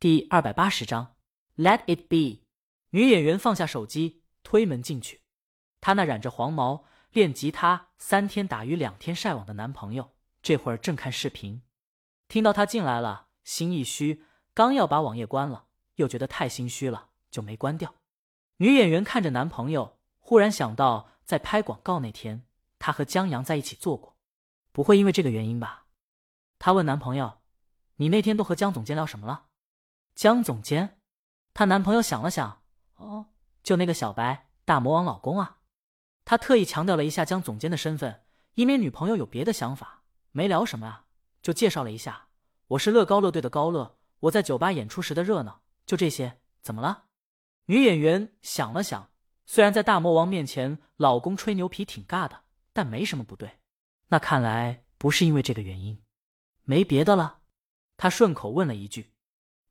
[0.00, 1.14] 第二百八十章
[1.58, 2.46] ，Let it be。
[2.88, 5.20] 女演员放下手机，推门进去。
[5.82, 11.60] 她那染着黄毛、练吉他三天打鱼两天晒网的男朋友，这会儿正看视频。
[12.28, 14.24] 听到她进来了，心一虚，
[14.54, 15.66] 刚要把网页关了，
[15.96, 17.96] 又觉得太心虚了，就没关掉。
[18.56, 22.46] 女演员看着男朋友，忽然想到在拍广告那天，
[22.78, 24.16] 她和江阳在一起做过，
[24.72, 25.88] 不会因为这个原因吧？
[26.58, 27.40] 她问男朋友
[27.96, 29.48] ：“你那天都和江总监聊什么了？”
[30.14, 30.98] 江总监，
[31.54, 32.62] 她男朋友想了想
[32.96, 33.26] ：“哦，
[33.62, 35.58] 就那个小白大魔王老公啊。”
[36.24, 40.04] 他特意强调了一下江总监的身份，以免女朋友有别的想法。
[40.32, 41.06] 没聊什么啊，
[41.42, 42.28] 就介绍了一下
[42.68, 47.06] ：“我是乐高乐队的高乐，我在酒吧演出时的热闹，就这些。”怎么了？
[47.64, 49.10] 女演员想了想，
[49.46, 52.42] 虽然在大魔王面前老公吹牛皮挺尬的，
[52.74, 53.58] 但没什么不对。
[54.08, 56.02] 那看来不是因为这个原因，
[56.64, 57.40] 没别的了。
[57.96, 59.14] 他顺口问了一句。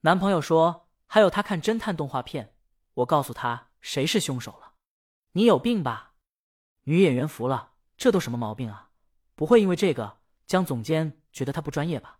[0.00, 2.54] 男朋友说：“还有他看侦探动画片，
[2.94, 4.74] 我告诉他谁是凶手了。”
[5.32, 6.14] 你有病吧？
[6.84, 8.90] 女演员服了，这都什么毛病啊？
[9.34, 12.18] 不会因为这个江总监觉得她不专业吧？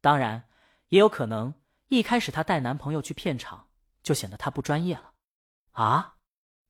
[0.00, 0.48] 当然，
[0.88, 1.54] 也有可能
[1.88, 3.66] 一开始她带男朋友去片场。
[4.02, 5.12] 就显得他不专业了，
[5.72, 6.16] 啊！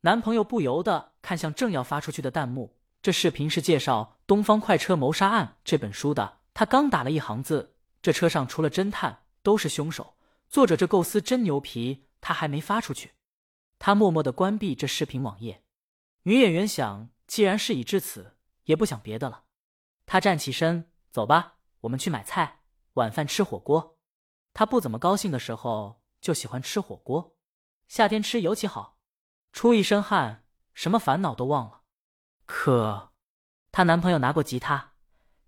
[0.01, 2.77] 男朋友不由得看向正要发出去的弹幕。
[3.01, 6.41] 这视频是介绍《东方快车谋杀案》这本书的。
[6.53, 10.17] 他刚打了一行字：“这车上除了侦探都是凶手。”
[10.51, 13.13] 作者这构思真牛皮，他还没发出去。
[13.79, 15.63] 他默默的关闭这视频网页。
[16.25, 19.45] 女演员想，既然事已至此，也不想别的了。
[20.07, 22.63] 她站起身，走吧，我们去买菜，
[22.95, 23.97] 晚饭吃火锅。
[24.53, 26.01] 她不怎么高兴的时候。
[26.21, 27.35] 就喜欢吃火锅，
[27.89, 28.99] 夏天吃尤其好，
[29.53, 31.85] 出一身汗，什么烦恼都忘了。
[32.45, 33.15] 可，
[33.73, 34.93] 她男朋友拿过吉他，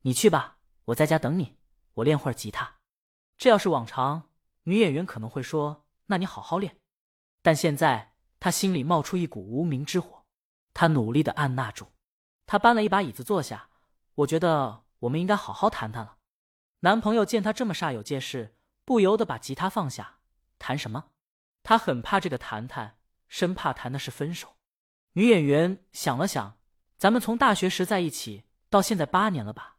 [0.00, 1.58] 你去吧，我在家等你，
[1.96, 2.76] 我练会儿吉他。
[3.36, 4.30] 这要是往常，
[4.64, 6.78] 女演员可能会说：“那你好好练。”
[7.42, 10.24] 但现在她心里冒出一股无名之火，
[10.72, 11.92] 她努力的按捺住。
[12.46, 13.70] 她搬了一把椅子坐下，
[14.16, 16.18] 我觉得我们应该好好谈谈了。
[16.80, 20.18] 男朋友见她这么煞有介事，不由得把吉他放下。
[20.58, 21.10] 谈什么？
[21.64, 22.98] 他很怕这个谈谈，
[23.28, 24.56] 生怕谈的是分手。
[25.12, 26.58] 女演员想了想，
[26.96, 29.78] 咱们从大学时在一起到现在八年了吧？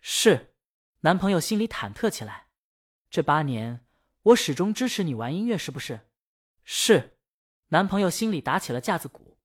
[0.00, 0.54] 是。
[1.00, 2.46] 男朋友心里忐忑起来。
[3.10, 3.84] 这八年，
[4.24, 6.08] 我始终支持你玩音乐，是不是？
[6.64, 7.18] 是。
[7.68, 9.36] 男朋友心里打起了架子鼓。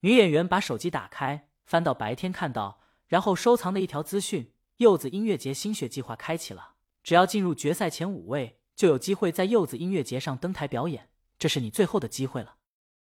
[0.00, 8.60] 女演员把手机打开，翻到白天看到，然后收藏的一条资讯：柚子音乐节新血计划开启了，只要进入决赛前五位。
[8.76, 12.58] 就有机会在柚子音乐节上登台表演，这是你最后的机会了。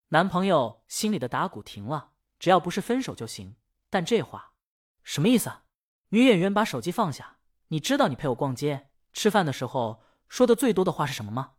[0.09, 3.57] 男朋友心里的打鼓停了，只要不是分手就行。
[3.89, 4.53] 但这话
[5.05, 5.51] 什么意思？
[6.09, 7.39] 女演员把手机放下。
[7.69, 10.04] 你知道你陪我逛街、吃饭的时候
[10.35, 11.53] 说的最多的话是什么吗？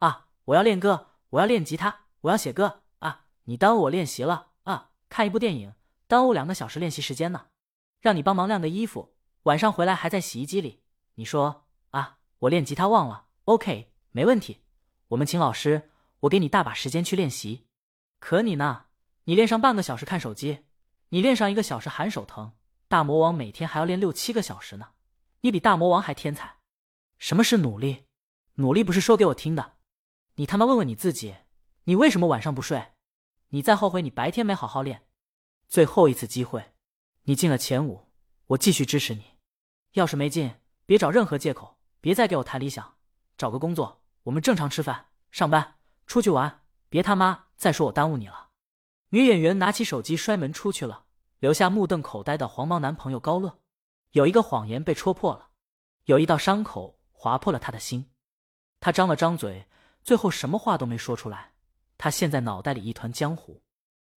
[0.00, 3.24] 啊，我要练歌，我要练吉他，我要写歌啊！
[3.44, 4.90] 你耽误我练习了啊！
[5.08, 5.72] 看一部电影
[6.06, 7.46] 耽误两个小时练习时间呢。
[8.02, 10.82] 让你帮忙晾个衣服，晚上回来还在洗衣机里。
[11.14, 13.28] 你说啊，我练吉他忘了。
[13.44, 14.60] OK，没问题，
[15.08, 15.90] 我们请老师，
[16.20, 17.64] 我给你大把时间去练习。
[18.20, 18.88] 可你呢？
[19.24, 20.66] 你练上半个小时看手机，
[21.08, 22.52] 你练上一个小时喊手疼。
[22.88, 24.88] 大魔王每天还要练六七个小时呢，
[25.40, 26.58] 你比大魔王还天才。
[27.16, 28.04] 什么是努力？
[28.60, 29.76] 努力不是说给我听的。
[30.34, 31.36] 你他妈问问你自己，
[31.84, 32.88] 你为什么晚上不睡？
[33.50, 35.06] 你再后悔你白天没好好练。
[35.68, 36.72] 最后一次机会，
[37.22, 38.08] 你进了前五，
[38.48, 39.36] 我继续支持你。
[39.92, 42.96] 要是没进，别找任何借口，别再给我谈理想。
[43.36, 45.76] 找个工作，我们正常吃饭、上班、
[46.06, 48.48] 出去玩，别他妈再说我耽误你了。
[49.10, 51.04] 女演员拿起手机摔门出去了，
[51.38, 53.60] 留下目瞪口呆的黄毛男朋友高乐。
[54.10, 55.50] 有一个谎言被戳破了，
[56.06, 58.10] 有一道伤口划破了他的心。
[58.80, 59.66] 他张了张嘴，
[60.02, 61.52] 最后什么话都没说出来。
[61.96, 63.62] 他现在脑袋里一团浆糊。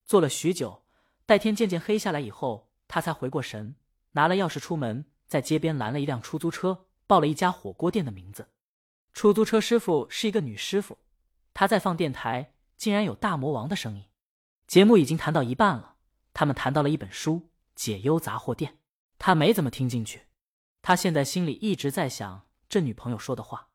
[0.05, 0.83] 坐了许久，
[1.25, 3.75] 待天渐渐黑下来以后，他才回过神，
[4.11, 8.49] 拿了钥匙出门，在街边拦了一辆出租车，报了一家火锅店的名字。
[9.13, 10.99] 出租车师傅是一个女师傅，
[11.53, 14.05] 她在放电台，竟然有大魔王的声音。
[14.67, 15.95] 节目已经谈到一半了，
[16.33, 17.33] 他们谈到了一本书
[17.75, 18.71] 《解忧杂货店》，
[19.17, 20.27] 他没怎么听进去。
[20.81, 23.69] 他现在心里一直在想这女朋友说的话，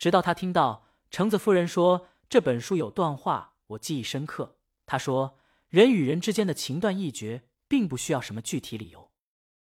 [0.00, 4.56] 直到他听到橙子夫人说这本书有段话，我记忆深刻。
[4.86, 5.36] 他说，
[5.68, 9.10] 人与人之间的情断意绝，并不需要什么具体理由，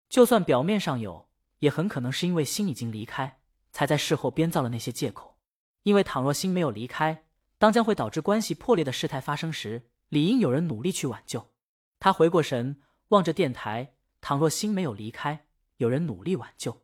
[0.08, 1.28] 就算表面上有，
[1.60, 3.42] 也很可能是因为心已经离开。
[3.74, 5.38] 才在事后编造了那些借口，
[5.84, 7.26] 因为倘若心没有离开，
[7.58, 11.52] 当将会导致关系破裂的事态发生时，理应有人努力去挽救。
[12.00, 16.82] 他回过神，望着电台，倘若心没有离开，有人努力挽救。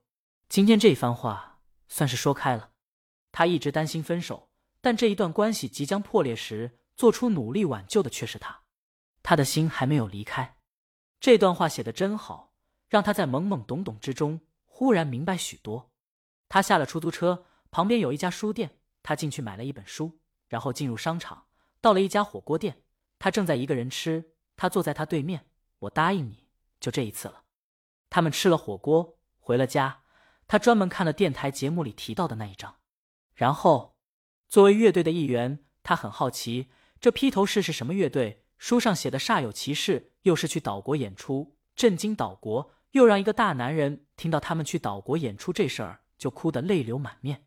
[0.49, 2.71] 今天这一番话算是说开了。
[3.37, 4.49] 他一直担心分手，
[4.79, 8.61] 但这一段关系即将破裂时，做出努力挽救的却是他。
[9.21, 10.55] 他的心还没有离开。
[11.19, 12.53] 这段话写的真好，
[12.87, 15.91] 让他在懵懵懂懂之中忽然明白许多。
[16.47, 20.17] 他下了出租车，旁边有一家书店，他进去买了一本书，
[20.47, 21.47] 然后进入商场，
[21.81, 22.83] 到了一家火锅店，
[23.19, 25.47] 他正在一个人吃，他坐在他对面。
[25.79, 26.47] 我答应你，
[26.79, 27.43] 就这一次了。
[28.09, 30.03] 他们吃了火锅，回了家。
[30.47, 32.77] 他专门看了电台节目里提到的那一章，
[33.35, 33.97] 然后
[34.47, 38.41] 作为乐队的一员，他很好奇这披头士是什么乐队。
[38.57, 47.45] 书上写的煞有其事，又是去岛国演出，震惊岛国，又让一个大男人听到他们去岛国演出这事儿就哭得泪流满面，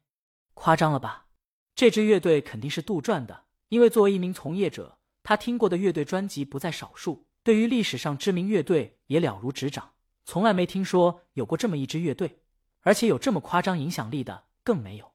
[0.52, 1.28] 夸张了吧？
[1.74, 9.92] 这支乐队肯定是杜撰的，因为作为一名从业者，他听过的乐队专辑不在少数，对于历史上知名乐队也了如指掌，
[10.26, 12.42] 从来没听说有过这么一支乐队，
[12.82, 15.12] 而且有这么夸张影响力的更没有。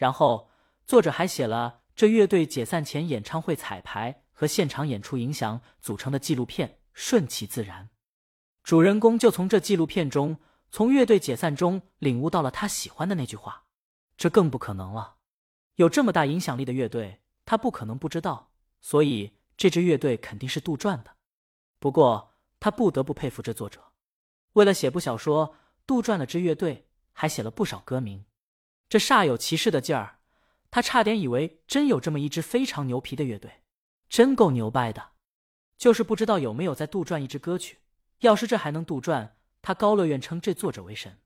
[0.00, 0.48] 然后
[0.86, 4.24] 作者还写了这乐队解散前演唱会彩排。
[4.40, 7.84] 和现场演出影响组成的纪录片《顺其自然》，
[8.62, 10.38] 主人公就从这纪录片中，
[10.70, 13.66] 从乐队解散中领悟到了他喜欢的那句话。
[14.16, 15.16] 这更不可能了，
[15.74, 18.52] 有这么大影响力的乐队，他不可能不知道。
[18.80, 21.14] 所以这支乐队肯定是杜撰的。
[21.78, 23.92] 不过他不得不佩服这作者，
[24.54, 25.54] 为了写部小说，
[25.86, 28.24] 杜撰了支乐队，还写了不少歌名。
[28.90, 30.18] 这煞有其事的劲儿，
[30.68, 33.62] 他差点以为真有这么一支非常牛皮的乐队。
[34.08, 35.12] 真够牛掰的，
[35.78, 37.78] 就是不知道有没有在杜撰一支歌曲。
[38.18, 41.20] 要是这还能杜撰，他高乐愿称这作者为神。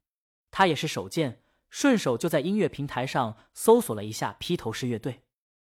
[0.51, 5.25] 他也是手贱，顺手就在音乐平台上搜索了一下披头士乐队，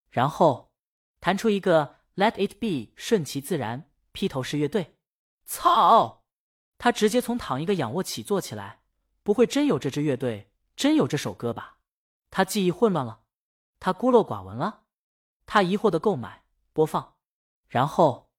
[0.09, 0.71] 然后
[1.19, 3.91] 弹出一个 “Let it be”，顺其自然。
[4.11, 4.95] 披头士乐队，
[5.45, 6.23] 操！
[6.79, 8.81] 他直接从躺一个仰卧起坐起来，
[9.21, 11.72] 不会真有这支乐队，真有这首歌吧？
[12.35, 13.21] 他记忆混乱了，
[13.79, 14.85] 他孤陋寡闻了，
[15.45, 16.41] 他疑惑的购买。
[16.73, 17.13] 播放，
[17.67, 18.31] 然后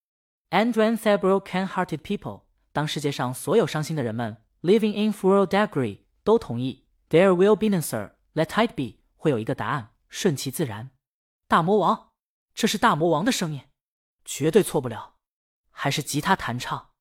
[0.50, 2.42] ，and when several kind-hearted people，
[2.72, 10.90] 当世界上所有伤心的人们，living in full degree，都同意，there will be an answer，let it be，会有一个答案，顺其自然。
[11.46, 12.10] 大魔王，
[12.52, 13.68] 这是大魔王的声音，
[14.24, 15.14] 绝对错不了，
[15.70, 16.93] 还是吉他弹唱。